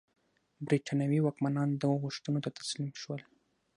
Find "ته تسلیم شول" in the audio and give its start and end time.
2.45-3.21